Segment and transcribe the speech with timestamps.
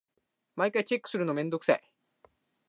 [0.55, 1.91] 毎回チェックするのめんどくさい。